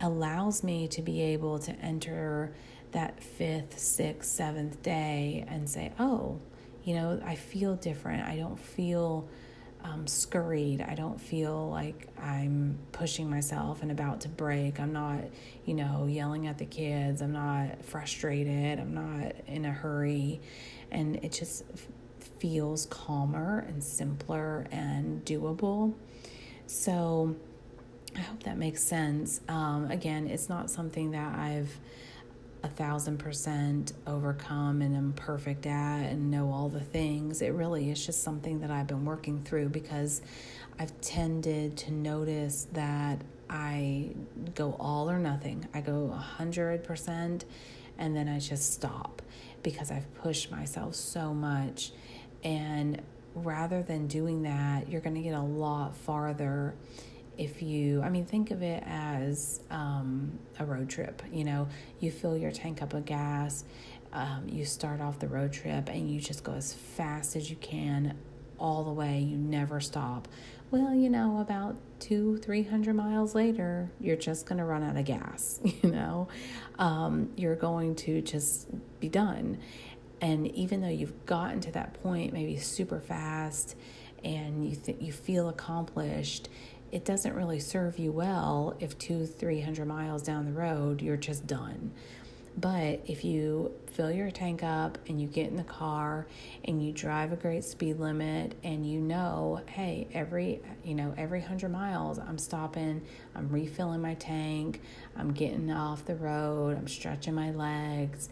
allows 0.00 0.62
me 0.62 0.88
to 0.88 1.02
be 1.02 1.20
able 1.22 1.58
to 1.60 1.72
enter 1.72 2.52
that 2.92 3.22
fifth, 3.22 3.78
sixth, 3.78 4.30
seventh 4.30 4.82
day 4.82 5.44
and 5.48 5.68
say, 5.68 5.92
oh, 5.98 6.40
you 6.84 6.94
know, 6.94 7.20
I 7.24 7.34
feel 7.34 7.74
different. 7.76 8.26
I 8.26 8.36
don't 8.36 8.58
feel 8.58 9.28
um, 9.84 10.06
scurried. 10.06 10.80
I 10.80 10.94
don't 10.94 11.20
feel 11.20 11.70
like 11.70 12.08
I'm 12.20 12.78
pushing 12.92 13.28
myself 13.30 13.82
and 13.82 13.90
about 13.90 14.22
to 14.22 14.28
break. 14.28 14.80
I'm 14.80 14.92
not, 14.92 15.20
you 15.64 15.74
know, 15.74 16.06
yelling 16.06 16.46
at 16.46 16.58
the 16.58 16.64
kids. 16.64 17.20
I'm 17.20 17.32
not 17.32 17.84
frustrated. 17.84 18.78
I'm 18.78 18.94
not 18.94 19.32
in 19.46 19.64
a 19.64 19.72
hurry. 19.72 20.40
And 20.90 21.16
it 21.16 21.32
just 21.32 21.64
feels 22.38 22.86
calmer 22.86 23.64
and 23.68 23.82
simpler 23.82 24.66
and 24.70 25.24
doable. 25.24 25.94
So 26.66 27.36
I 28.18 28.22
hope 28.22 28.42
that 28.42 28.58
makes 28.58 28.82
sense. 28.82 29.40
Um, 29.48 29.90
again, 29.92 30.26
it's 30.26 30.48
not 30.48 30.70
something 30.70 31.12
that 31.12 31.38
I've 31.38 31.78
a 32.64 32.68
thousand 32.68 33.18
percent 33.18 33.92
overcome 34.08 34.82
and 34.82 34.96
am 34.96 35.12
perfect 35.12 35.64
at 35.66 36.00
and 36.00 36.28
know 36.28 36.50
all 36.50 36.68
the 36.68 36.80
things. 36.80 37.40
It 37.42 37.52
really 37.52 37.90
is 37.90 38.04
just 38.04 38.24
something 38.24 38.58
that 38.60 38.72
I've 38.72 38.88
been 38.88 39.04
working 39.04 39.44
through 39.44 39.68
because 39.68 40.20
I've 40.80 41.00
tended 41.00 41.76
to 41.76 41.92
notice 41.92 42.66
that 42.72 43.22
I 43.48 44.10
go 44.56 44.76
all 44.80 45.08
or 45.08 45.20
nothing. 45.20 45.68
I 45.72 45.80
go 45.80 46.10
a 46.12 46.16
hundred 46.16 46.82
percent 46.82 47.44
and 47.98 48.16
then 48.16 48.28
I 48.28 48.40
just 48.40 48.72
stop 48.72 49.22
because 49.62 49.92
I've 49.92 50.12
pushed 50.14 50.50
myself 50.50 50.96
so 50.96 51.32
much. 51.32 51.92
And 52.42 53.00
rather 53.36 53.84
than 53.84 54.08
doing 54.08 54.42
that, 54.42 54.88
you're 54.88 55.00
going 55.00 55.14
to 55.14 55.22
get 55.22 55.34
a 55.34 55.40
lot 55.40 55.96
farther 55.96 56.74
if 57.38 57.62
you, 57.62 58.02
I 58.02 58.10
mean, 58.10 58.26
think 58.26 58.50
of 58.50 58.62
it 58.62 58.82
as 58.84 59.60
um, 59.70 60.38
a 60.58 60.64
road 60.64 60.90
trip. 60.90 61.22
You 61.32 61.44
know, 61.44 61.68
you 62.00 62.10
fill 62.10 62.36
your 62.36 62.50
tank 62.50 62.82
up 62.82 62.92
with 62.92 63.06
gas, 63.06 63.64
um, 64.12 64.48
you 64.48 64.64
start 64.64 65.00
off 65.00 65.18
the 65.18 65.28
road 65.28 65.52
trip, 65.52 65.88
and 65.88 66.10
you 66.10 66.20
just 66.20 66.42
go 66.42 66.52
as 66.52 66.74
fast 66.74 67.36
as 67.36 67.48
you 67.48 67.56
can 67.56 68.16
all 68.58 68.84
the 68.84 68.92
way. 68.92 69.20
You 69.20 69.36
never 69.36 69.80
stop. 69.80 70.26
Well, 70.70 70.94
you 70.94 71.08
know, 71.08 71.38
about 71.38 71.76
two, 72.00 72.36
three 72.38 72.62
hundred 72.62 72.94
miles 72.94 73.34
later, 73.34 73.90
you're 74.00 74.16
just 74.16 74.46
going 74.46 74.58
to 74.58 74.64
run 74.64 74.82
out 74.82 74.96
of 74.96 75.04
gas. 75.04 75.60
You 75.82 75.90
know, 75.92 76.28
um, 76.78 77.30
you're 77.36 77.54
going 77.54 77.94
to 77.96 78.20
just 78.20 78.68
be 78.98 79.08
done. 79.08 79.58
And 80.20 80.48
even 80.56 80.80
though 80.80 80.88
you've 80.88 81.24
gotten 81.24 81.60
to 81.60 81.72
that 81.72 81.94
point, 82.02 82.32
maybe 82.32 82.56
super 82.56 82.98
fast, 82.98 83.76
and 84.24 84.68
you 84.68 84.74
th- 84.74 84.98
you 85.00 85.12
feel 85.12 85.48
accomplished, 85.48 86.48
it 86.92 87.04
doesn't 87.04 87.34
really 87.34 87.60
serve 87.60 87.98
you 87.98 88.12
well 88.12 88.76
if 88.80 88.98
two, 88.98 89.26
three 89.26 89.60
hundred 89.60 89.86
miles 89.86 90.22
down 90.22 90.46
the 90.46 90.52
road 90.52 91.02
you're 91.02 91.16
just 91.16 91.46
done. 91.46 91.92
But 92.56 93.02
if 93.06 93.24
you 93.24 93.72
fill 93.92 94.10
your 94.10 94.32
tank 94.32 94.64
up 94.64 94.98
and 95.08 95.20
you 95.20 95.28
get 95.28 95.46
in 95.46 95.56
the 95.56 95.62
car 95.62 96.26
and 96.64 96.84
you 96.84 96.92
drive 96.92 97.32
a 97.32 97.36
great 97.36 97.62
speed 97.62 98.00
limit 98.00 98.56
and 98.64 98.84
you 98.84 99.00
know, 99.00 99.60
hey, 99.68 100.08
every 100.12 100.60
you 100.82 100.94
know, 100.94 101.14
every 101.16 101.38
100 101.38 101.68
miles 101.70 102.18
I'm 102.18 102.38
stopping, 102.38 103.02
I'm 103.36 103.48
refilling 103.48 104.00
my 104.00 104.14
tank, 104.14 104.82
I'm 105.16 105.32
getting 105.32 105.70
off 105.70 106.04
the 106.04 106.16
road, 106.16 106.76
I'm 106.76 106.88
stretching 106.88 107.34
my 107.34 107.52
legs 107.52 108.28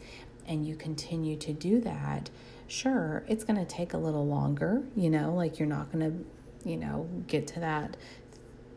and 0.48 0.66
you 0.66 0.75
continue 0.76 1.36
to 1.36 1.52
do 1.52 1.80
that, 1.80 2.30
sure, 2.68 3.25
it's 3.28 3.44
going 3.44 3.58
to 3.58 3.64
take 3.64 3.94
a 3.94 3.98
little 3.98 4.26
longer, 4.26 4.82
you 4.94 5.10
know, 5.10 5.34
like 5.34 5.58
you're 5.58 5.68
not 5.68 5.92
going 5.92 6.25
to, 6.64 6.68
you 6.68 6.76
know, 6.76 7.08
get 7.26 7.46
to 7.48 7.60
that 7.60 7.96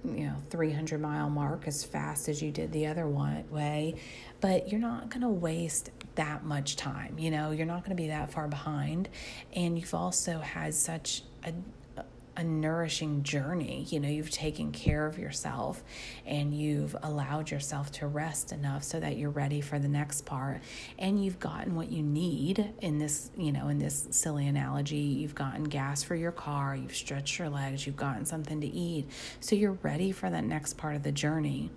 you 0.05 0.25
know 0.25 0.35
300 0.49 0.99
mile 0.99 1.29
mark 1.29 1.67
as 1.67 1.83
fast 1.83 2.29
as 2.29 2.41
you 2.41 2.51
did 2.51 2.71
the 2.71 2.87
other 2.87 3.07
one 3.07 3.43
way. 3.49 3.95
But 4.41 4.71
you're 4.71 4.81
not 4.81 5.09
going 5.09 5.21
to 5.21 5.29
waste 5.29 5.91
that 6.15 6.43
much 6.43 6.75
time 6.75 7.19
you 7.19 7.31
know? 7.31 7.51
You're 7.51 7.65
not 7.65 7.83
going 7.83 7.95
to 7.95 8.01
be 8.01 8.07
that 8.07 8.31
far 8.31 8.47
behind. 8.47 9.09
And 9.53 9.77
you've 9.77 9.93
also 9.93 10.39
had 10.39 10.73
such 10.73 11.23
a 11.43 11.53
a 12.39 12.43
nourishing 12.43 13.21
journey. 13.21 13.85
You 13.89 13.99
know, 13.99 14.07
you've 14.07 14.31
taken 14.31 14.71
care 14.71 15.05
of 15.05 15.19
yourself 15.19 15.83
and 16.25 16.53
you've 16.53 16.95
allowed 17.03 17.51
yourself 17.51 17.91
to 17.93 18.07
rest 18.07 18.53
enough 18.53 18.85
so 18.85 18.97
that 18.97 19.17
you're 19.17 19.29
ready 19.29 19.59
for 19.59 19.77
the 19.77 19.89
next 19.89 20.25
part. 20.25 20.61
And 20.97 21.23
you've 21.23 21.37
gotten 21.37 21.75
what 21.75 21.91
you 21.91 22.01
need 22.01 22.73
in 22.81 22.97
this, 22.97 23.29
you 23.37 23.51
know, 23.51 23.67
in 23.67 23.77
this 23.77 24.07
silly 24.11 24.47
analogy. 24.47 24.95
You've 24.95 25.35
gotten 25.35 25.65
gas 25.65 26.01
for 26.01 26.15
your 26.15 26.31
car, 26.31 26.77
you've 26.77 26.95
stretched 26.95 27.37
your 27.37 27.49
legs, 27.49 27.85
you've 27.85 27.97
gotten 27.97 28.25
something 28.25 28.61
to 28.61 28.67
eat. 28.67 29.09
So 29.41 29.57
you're 29.57 29.77
ready 29.83 30.13
for 30.13 30.29
that 30.29 30.45
next 30.45 30.77
part 30.77 30.95
of 30.95 31.03
the 31.03 31.11
journey. 31.11 31.69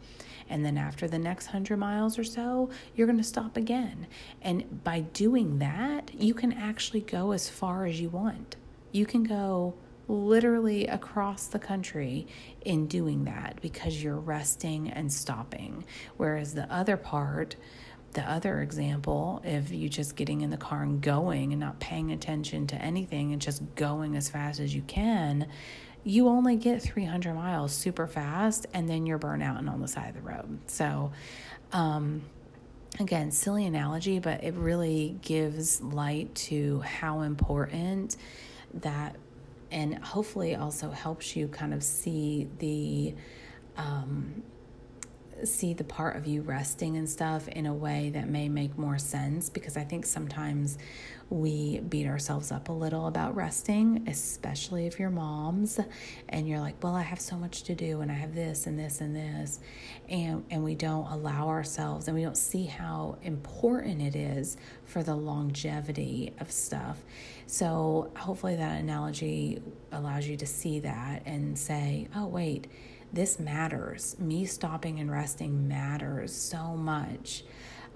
And 0.49 0.65
then 0.65 0.79
after 0.79 1.09
the 1.09 1.19
next 1.19 1.47
100 1.47 1.77
miles 1.77 2.21
or 2.21 2.25
so, 2.25 2.71
you're 2.95 3.09
going 3.09 3.19
to 3.19 3.25
stop 3.25 3.57
again. 3.57 4.07
And 4.43 4.85
by 4.85 5.01
doing 5.01 5.59
that, 5.59 6.13
you 6.15 6.35
can 6.35 6.53
actually 6.53 7.01
go 7.01 7.33
as 7.33 7.49
far 7.49 7.85
as 7.85 8.01
you 8.01 8.11
want. 8.11 8.55
You 8.93 9.07
can 9.07 9.25
go 9.25 9.75
literally 10.09 10.87
across 10.87 11.47
the 11.47 11.59
country 11.59 12.27
in 12.65 12.87
doing 12.87 13.25
that 13.25 13.59
because 13.61 14.03
you're 14.03 14.17
resting 14.17 14.91
and 14.91 15.13
stopping. 15.13 15.85
Whereas 16.17 16.55
the 16.55 16.73
other 16.73 16.97
part, 16.97 17.57
the 18.13 18.23
other 18.23 18.61
example, 18.61 19.41
if 19.45 19.71
you 19.71 19.89
just 19.89 20.17
getting 20.17 20.43
in 20.43 20.51
the 20.51 20.57
car 20.57 20.83
and 20.83 21.01
going 21.01 21.53
and 21.53 21.61
not 21.61 21.81
paying 21.81 22.13
attention 22.13 22.67
to 22.69 22.77
anything 22.77 23.33
and 23.33 23.41
just 23.41 23.63
going 23.75 24.17
as 24.17 24.29
fast 24.29 24.61
as 24.61 24.75
you 24.75 24.83
can, 24.83 25.47
you 26.05 26.29
only 26.29 26.57
get 26.57 26.83
300 26.83 27.35
miles 27.35 27.73
super 27.73 28.07
fast 28.07 28.67
and 28.75 28.89
then 28.89 29.07
you're 29.07 29.19
burnt 29.19 29.43
out 29.43 29.59
and 29.59 29.69
on 29.69 29.81
the 29.81 29.89
side 29.89 30.09
of 30.09 30.15
the 30.17 30.21
road. 30.21 30.59
So, 30.67 31.13
um, 31.73 32.23
again, 33.01 33.31
silly 33.31 33.65
analogy, 33.67 34.19
but 34.19 34.43
it 34.43 34.55
really 34.55 35.17
gives 35.23 35.81
light 35.81 36.35
to 36.35 36.81
how 36.81 37.21
important 37.21 38.17
that 38.75 39.17
and 39.73 39.99
hopefully 40.05 40.55
also 40.55 40.91
helps 40.91 41.35
you 41.35 41.49
kind 41.49 41.73
of 41.75 41.83
see 41.83 42.49
the 42.59 43.15
um, 43.77 44.43
see 45.47 45.75
the 45.75 45.85
part 45.85 46.17
of 46.17 46.27
you 46.27 46.43
resting 46.43 46.97
and 46.97 47.09
stuff 47.09 47.49
in 47.49 47.67
a 47.67 47.75
way 47.75 48.11
that 48.11 48.29
may 48.29 48.49
make 48.49 48.77
more 48.79 48.99
sense 48.99 49.49
because 49.51 49.77
I 49.77 49.85
think 49.85 50.07
sometimes 50.07 50.79
we 51.31 51.81
beat 51.81 52.07
ourselves 52.07 52.53
up 52.53 52.69
a 52.69 52.73
little 52.73 53.07
about 53.07 53.35
resting, 53.35 54.05
especially 54.07 54.87
if 54.87 54.99
you're 54.99 55.09
moms 55.09 55.81
and 56.29 56.47
you're 56.47 56.61
like, 56.61 56.83
well, 56.83 56.95
I 56.95 57.03
have 57.03 57.21
so 57.21 57.37
much 57.37 57.63
to 57.65 57.75
do 57.75 58.03
and 58.03 58.11
I 58.11 58.15
have 58.15 58.35
this 58.35 58.67
and 58.67 58.79
this 58.79 59.01
and 59.01 59.17
this. 59.17 59.59
And, 60.09 60.45
and 60.51 60.63
we 60.63 60.75
don't 60.75 61.11
allow 61.11 61.49
ourselves 61.49 62.07
and 62.07 62.17
we 62.17 62.23
don't 62.23 62.37
see 62.37 62.65
how 62.67 63.17
important 63.23 64.03
it 64.03 64.15
is 64.15 64.59
for 64.85 65.03
the 65.03 65.15
longevity 65.15 66.35
of 66.39 66.53
stuff. 66.53 66.99
So 67.47 68.11
hopefully 68.17 68.57
that 68.57 68.81
analogy 68.81 69.63
allows 69.91 70.27
you 70.27 70.37
to 70.37 70.47
see 70.47 70.81
that 70.81 71.23
and 71.25 71.59
say, 71.59 72.09
oh, 72.15 72.27
wait 72.27 72.67
this 73.13 73.39
matters. 73.39 74.17
Me 74.19 74.47
stopping 74.47 74.99
and 75.01 75.11
resting 75.11 75.69
matters 75.69 76.35
so 76.35 76.77
much 76.77 77.45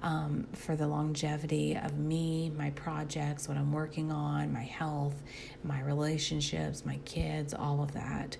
um, 0.00 0.46
for 0.52 0.76
the 0.76 0.86
longevity 0.86 1.76
of 1.76 1.98
me, 1.98 2.50
my 2.50 2.70
projects, 2.70 3.48
what 3.48 3.56
I'm 3.56 3.72
working 3.72 4.12
on, 4.12 4.52
my 4.52 4.62
health, 4.62 5.22
my 5.64 5.80
relationships, 5.80 6.84
my 6.84 6.98
kids, 7.04 7.54
all 7.54 7.82
of 7.82 7.92
that. 7.92 8.36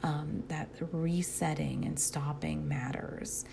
Um, 0.00 0.44
that 0.46 0.68
resetting 0.92 1.84
and 1.84 1.98
stopping 1.98 2.68
matters. 2.68 3.44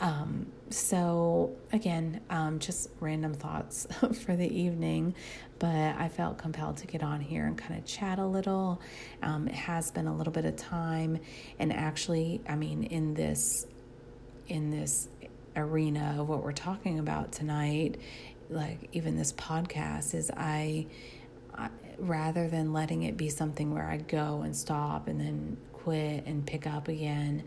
Um, 0.00 0.46
so, 0.70 1.56
again, 1.72 2.22
um, 2.30 2.58
just 2.58 2.88
random 3.00 3.34
thoughts 3.34 3.86
for 4.24 4.34
the 4.34 4.48
evening, 4.48 5.14
but 5.58 5.68
I 5.68 6.08
felt 6.08 6.38
compelled 6.38 6.78
to 6.78 6.86
get 6.86 7.02
on 7.02 7.20
here 7.20 7.44
and 7.46 7.56
kind 7.56 7.78
of 7.78 7.84
chat 7.84 8.18
a 8.18 8.26
little. 8.26 8.80
Um, 9.22 9.46
it 9.46 9.54
has 9.54 9.90
been 9.90 10.06
a 10.06 10.16
little 10.16 10.32
bit 10.32 10.46
of 10.46 10.56
time, 10.56 11.18
and 11.58 11.72
actually, 11.72 12.40
I 12.48 12.56
mean, 12.56 12.84
in 12.84 13.14
this 13.14 13.66
in 14.48 14.70
this 14.70 15.08
arena 15.54 16.16
of 16.18 16.28
what 16.28 16.42
we're 16.42 16.52
talking 16.52 16.98
about 16.98 17.32
tonight, 17.32 18.00
like 18.48 18.88
even 18.92 19.16
this 19.16 19.32
podcast 19.32 20.14
is 20.14 20.30
I, 20.36 20.86
I 21.54 21.68
rather 21.98 22.48
than 22.48 22.72
letting 22.72 23.02
it 23.04 23.16
be 23.16 23.28
something 23.28 23.72
where 23.72 23.86
I 23.86 23.98
go 23.98 24.42
and 24.42 24.56
stop 24.56 25.08
and 25.08 25.20
then 25.20 25.56
quit 25.72 26.26
and 26.26 26.46
pick 26.46 26.66
up 26.66 26.88
again, 26.88 27.44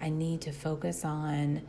I 0.00 0.08
need 0.10 0.42
to 0.42 0.52
focus 0.52 1.04
on 1.04 1.62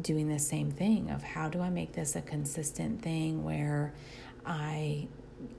doing 0.00 0.28
the 0.28 0.38
same 0.38 0.70
thing 0.70 1.10
of 1.10 1.22
how 1.22 1.48
do 1.48 1.60
I 1.60 1.70
make 1.70 1.92
this 1.92 2.16
a 2.16 2.22
consistent 2.22 3.02
thing 3.02 3.44
where 3.44 3.92
I 4.46 5.08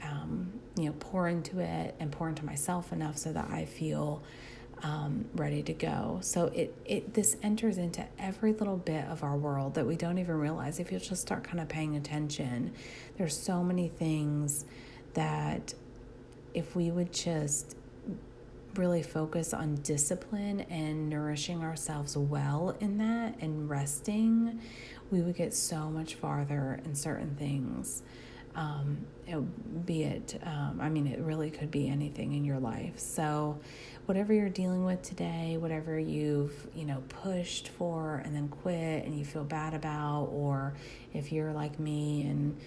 um, 0.04 0.52
you 0.78 0.86
know 0.86 0.96
pour 1.00 1.28
into 1.28 1.60
it 1.60 1.96
and 2.00 2.12
pour 2.12 2.30
into 2.30 2.46
myself 2.46 2.92
enough 2.92 3.18
so 3.18 3.34
that 3.34 3.50
I 3.50 3.66
feel 3.66 4.24
um, 4.84 5.26
ready 5.36 5.62
to 5.64 5.74
go. 5.74 6.20
So 6.22 6.46
it 6.48 6.76
it 6.86 7.14
this 7.14 7.38
enters 7.44 7.78
into 7.78 8.06
every 8.18 8.54
little 8.54 8.78
bit 8.78 9.06
of 9.06 9.24
our 9.24 9.36
world 9.38 9.76
that 9.76 9.86
we 9.86 9.96
don't 9.96 10.18
even 10.18 10.38
realize. 10.38 10.80
If 10.80 10.92
you 10.92 11.00
just 11.00 11.22
start 11.22 11.44
kind 11.44 11.60
of 11.60 11.70
paying 11.70 11.96
attention, 11.96 12.74
there's 13.18 13.38
so 13.38 13.64
many 13.64 13.90
things 13.90 14.66
that 15.14 15.74
if 16.54 16.76
we 16.76 16.92
would 16.92 17.14
just 17.14 17.76
really 18.78 19.04
focus 19.04 19.54
on 19.54 19.76
discipline 19.76 20.62
and 20.62 21.10
nourishing 21.10 21.62
ourselves 21.62 22.16
well 22.18 22.76
in 22.80 22.98
that 22.98 23.36
and 23.42 23.70
resting, 23.70 24.60
we 25.10 25.22
would 25.22 25.36
get 25.36 25.54
so 25.54 25.90
much 25.90 26.16
farther 26.16 26.80
in 26.86 26.96
certain 26.96 27.36
things. 27.36 28.04
Um, 28.56 29.06
it, 29.28 29.86
be 29.86 30.04
it, 30.04 30.40
um, 30.44 30.80
I 30.82 30.90
mean, 30.90 31.08
it 31.08 31.20
really 31.20 31.50
could 31.50 31.72
be 31.72 31.88
anything 31.88 32.34
in 32.34 32.44
your 32.44 32.60
life. 32.60 33.00
So, 33.00 33.60
whatever 34.08 34.34
you're 34.34 34.50
dealing 34.50 34.84
with 34.84 35.02
today, 35.04 35.58
whatever 35.58 35.98
you've, 35.98 36.68
you 36.76 36.86
know, 36.86 37.02
pushed 37.08 37.70
for 37.70 38.22
and 38.26 38.36
then 38.36 38.50
quit 38.50 39.06
and 39.06 39.18
you 39.18 39.24
feel 39.24 39.46
bad 39.46 39.74
about, 39.74 40.26
or 40.34 40.74
if 41.14 41.32
you're 41.32 41.54
like 41.54 41.80
me 41.80 42.24
and 42.24 42.58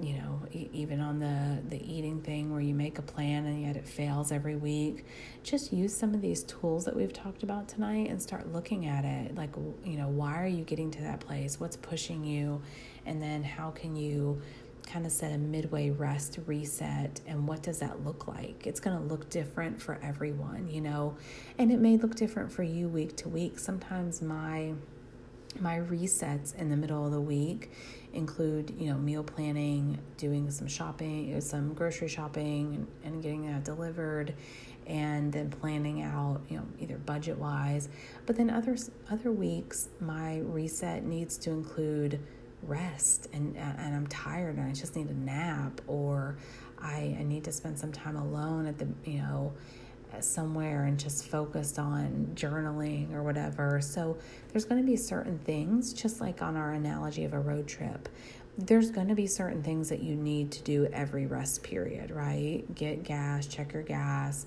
you 0.00 0.14
know, 0.14 0.40
even 0.50 1.00
on 1.00 1.18
the 1.18 1.58
the 1.68 1.92
eating 1.92 2.20
thing 2.22 2.50
where 2.50 2.60
you 2.60 2.74
make 2.74 2.98
a 2.98 3.02
plan 3.02 3.46
and 3.46 3.62
yet 3.62 3.76
it 3.76 3.86
fails 3.86 4.32
every 4.32 4.56
week, 4.56 5.04
just 5.42 5.72
use 5.72 5.94
some 5.94 6.14
of 6.14 6.20
these 6.20 6.42
tools 6.44 6.84
that 6.84 6.96
we've 6.96 7.12
talked 7.12 7.42
about 7.42 7.68
tonight 7.68 8.10
and 8.10 8.20
start 8.20 8.52
looking 8.52 8.86
at 8.86 9.04
it. 9.04 9.34
Like, 9.34 9.50
you 9.84 9.96
know, 9.96 10.08
why 10.08 10.42
are 10.42 10.46
you 10.46 10.64
getting 10.64 10.90
to 10.92 11.02
that 11.02 11.20
place? 11.20 11.60
What's 11.60 11.76
pushing 11.76 12.24
you? 12.24 12.62
And 13.06 13.22
then 13.22 13.42
how 13.42 13.70
can 13.70 13.96
you 13.96 14.40
kind 14.86 15.06
of 15.06 15.12
set 15.12 15.32
a 15.32 15.38
midway 15.38 15.90
rest 15.90 16.38
reset 16.46 17.20
and 17.26 17.46
what 17.46 17.62
does 17.62 17.78
that 17.78 18.04
look 18.04 18.26
like 18.26 18.66
it's 18.66 18.80
going 18.80 18.96
to 18.96 19.02
look 19.04 19.30
different 19.30 19.80
for 19.80 19.98
everyone 20.02 20.68
you 20.68 20.80
know 20.80 21.16
and 21.56 21.70
it 21.70 21.78
may 21.78 21.96
look 21.96 22.14
different 22.14 22.50
for 22.50 22.62
you 22.62 22.88
week 22.88 23.16
to 23.16 23.28
week 23.28 23.58
sometimes 23.58 24.20
my 24.20 24.72
my 25.60 25.78
resets 25.78 26.54
in 26.54 26.68
the 26.68 26.76
middle 26.76 27.04
of 27.04 27.12
the 27.12 27.20
week 27.20 27.70
include 28.12 28.74
you 28.78 28.90
know 28.90 28.98
meal 28.98 29.22
planning 29.22 29.98
doing 30.16 30.50
some 30.50 30.66
shopping 30.66 31.34
uh, 31.34 31.40
some 31.40 31.72
grocery 31.72 32.08
shopping 32.08 32.74
and, 32.74 33.12
and 33.14 33.22
getting 33.22 33.50
that 33.50 33.64
delivered 33.64 34.34
and 34.86 35.32
then 35.32 35.50
planning 35.50 36.02
out 36.02 36.40
you 36.48 36.56
know 36.56 36.66
either 36.78 36.98
budget 36.98 37.38
wise 37.38 37.88
but 38.26 38.36
then 38.36 38.50
other 38.50 38.76
other 39.10 39.30
weeks 39.30 39.88
my 40.00 40.38
reset 40.40 41.04
needs 41.04 41.38
to 41.38 41.50
include 41.50 42.20
rest 42.62 43.28
and 43.32 43.56
and 43.56 43.94
I'm 43.94 44.06
tired 44.06 44.56
and 44.56 44.68
I 44.68 44.72
just 44.72 44.94
need 44.96 45.08
a 45.08 45.14
nap 45.14 45.80
or 45.86 46.36
I, 46.78 47.16
I 47.18 47.22
need 47.22 47.44
to 47.44 47.52
spend 47.52 47.78
some 47.78 47.92
time 47.92 48.16
alone 48.16 48.66
at 48.66 48.78
the 48.78 48.88
you 49.04 49.18
know 49.18 49.52
somewhere 50.20 50.84
and 50.84 50.98
just 50.98 51.26
focused 51.26 51.78
on 51.78 52.32
journaling 52.34 53.14
or 53.14 53.22
whatever. 53.22 53.80
So 53.80 54.18
there's 54.50 54.64
going 54.64 54.80
to 54.80 54.86
be 54.86 54.96
certain 54.96 55.38
things, 55.38 55.92
just 55.92 56.20
like 56.20 56.42
on 56.42 56.56
our 56.56 56.72
analogy 56.72 57.24
of 57.24 57.32
a 57.32 57.40
road 57.40 57.66
trip, 57.66 58.08
there's 58.58 58.90
going 58.90 59.08
to 59.08 59.14
be 59.14 59.26
certain 59.26 59.62
things 59.62 59.88
that 59.88 60.02
you 60.02 60.14
need 60.14 60.52
to 60.52 60.62
do 60.62 60.86
every 60.86 61.26
rest 61.26 61.62
period, 61.62 62.10
right? 62.10 62.62
Get 62.74 63.02
gas, 63.02 63.46
check 63.46 63.72
your 63.72 63.82
gas, 63.82 64.46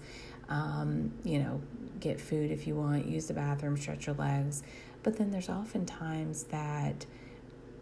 um, 0.49 1.11
you 1.23 1.39
know, 1.39 1.61
get 1.99 2.21
food 2.21 2.51
if 2.51 2.67
you 2.67 2.75
want, 2.75 3.07
use 3.07 3.27
the 3.27 3.33
bathroom, 3.33 3.77
stretch 3.77 4.05
your 4.05 4.15
legs. 4.15 4.61
But 5.01 5.17
then 5.17 5.31
there's 5.31 5.49
often 5.49 5.85
times 5.85 6.43
that 6.45 7.05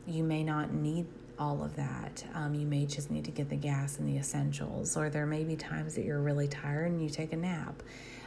you 0.08 0.24
may 0.24 0.44
not 0.44 0.74
need 0.74 1.06
all 1.40 1.64
of 1.64 1.76
that. 1.76 2.24
Um, 2.34 2.54
you 2.54 2.66
may 2.66 2.86
just 2.86 3.12
need 3.12 3.26
to 3.26 3.32
get 3.32 3.50
the 3.50 3.56
gas 3.56 4.00
and 4.00 4.08
the 4.08 4.18
essentials, 4.18 4.96
or 4.96 5.10
there 5.10 5.26
may 5.26 5.44
be 5.44 5.56
times 5.56 5.96
that 5.96 6.06
you're 6.06 6.22
really 6.22 6.48
tired 6.48 6.92
and 6.92 7.02
you 7.02 7.10
take 7.10 7.34
a 7.34 7.38
nap 7.38 7.82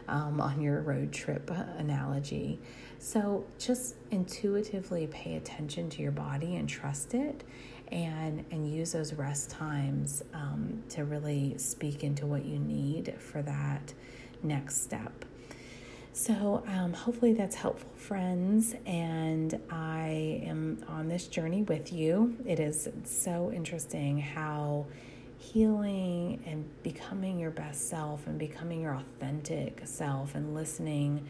um, 0.09 0.41
on 0.41 0.61
your 0.61 0.81
road 0.81 1.13
trip 1.13 1.51
analogy. 1.79 2.59
So 2.99 3.45
just 3.59 3.97
intuitively 4.11 5.07
pay 5.07 5.37
attention 5.37 5.91
to 5.91 6.03
your 6.03 6.13
body 6.13 6.57
and 6.57 6.69
trust 6.69 7.15
it. 7.15 7.45
And, 7.93 8.45
and 8.51 8.69
use 8.69 8.91
those 8.91 9.13
rest 9.15 9.49
times 9.51 10.21
um, 10.35 10.83
to 10.89 11.05
really 11.05 11.57
speak 11.57 12.03
into 12.03 12.27
what 12.27 12.45
you 12.45 12.59
need 12.59 13.15
for 13.21 13.43
that 13.43 13.95
next 14.43 14.83
step. 14.83 15.25
So, 16.19 16.65
um, 16.67 16.95
hopefully, 16.95 17.35
that's 17.35 17.57
helpful, 17.57 17.91
friends. 17.95 18.75
And 18.87 19.61
I 19.69 20.41
am 20.47 20.83
on 20.89 21.09
this 21.09 21.27
journey 21.27 21.61
with 21.61 21.93
you. 21.93 22.39
It 22.47 22.59
is 22.59 22.89
so 23.05 23.53
interesting 23.53 24.19
how 24.19 24.87
healing 25.37 26.43
and 26.47 26.65
becoming 26.83 27.39
your 27.39 27.51
best 27.51 27.91
self 27.91 28.27
and 28.27 28.39
becoming 28.39 28.81
your 28.81 28.95
authentic 28.95 29.83
self 29.85 30.35
and 30.35 30.55
listening 30.55 31.29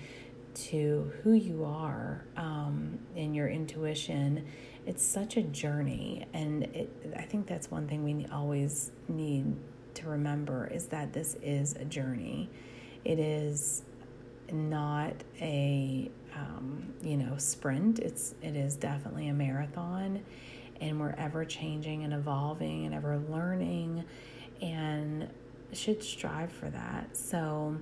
to 0.54 1.10
who 1.24 1.32
you 1.32 1.64
are 1.64 2.24
um, 2.36 2.96
and 3.16 3.34
your 3.34 3.48
intuition 3.48 4.46
it's 4.86 5.02
such 5.02 5.36
a 5.36 5.42
journey 5.42 6.24
and 6.32 6.62
it, 6.62 6.88
i 7.18 7.22
think 7.22 7.46
that's 7.46 7.70
one 7.70 7.86
thing 7.88 8.04
we 8.04 8.24
always 8.32 8.92
need 9.08 9.54
to 9.92 10.08
remember 10.08 10.68
is 10.68 10.86
that 10.86 11.12
this 11.12 11.36
is 11.42 11.74
a 11.74 11.84
journey 11.84 12.48
it 13.04 13.18
is 13.18 13.82
not 14.52 15.14
a 15.40 16.10
um, 16.34 16.92
you 17.02 17.16
know 17.16 17.36
sprint. 17.38 17.98
It's 17.98 18.34
it 18.42 18.56
is 18.56 18.76
definitely 18.76 19.28
a 19.28 19.34
marathon, 19.34 20.22
and 20.80 21.00
we're 21.00 21.14
ever 21.18 21.44
changing 21.44 22.04
and 22.04 22.12
evolving 22.12 22.86
and 22.86 22.94
ever 22.94 23.18
learning, 23.28 24.04
and 24.60 25.28
should 25.72 26.02
strive 26.02 26.52
for 26.52 26.70
that. 26.70 27.16
So. 27.16 27.76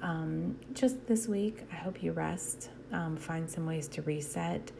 Um, 0.00 0.56
just 0.74 1.08
this 1.08 1.26
week, 1.26 1.64
I 1.72 1.74
hope 1.74 2.04
you 2.04 2.12
rest, 2.12 2.70
um, 2.92 3.16
find 3.16 3.50
some 3.50 3.66
ways 3.66 3.88
to 3.88 4.02
reset, 4.02 4.70